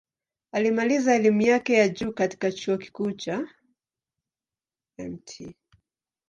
Alimaliza 0.51 1.15
elimu 1.15 1.41
yake 1.41 1.73
ya 1.73 1.89
juu 1.89 2.13
katika 2.13 2.51
Chuo 2.51 2.77
Kikuu 2.77 3.11
cha 3.11 3.47
Mt. 4.97 5.55